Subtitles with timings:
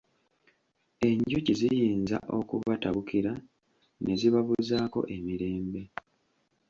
[1.09, 3.31] Enjuki ziyinza okubatabukira
[4.03, 5.81] ne zibabuzaako emirembe.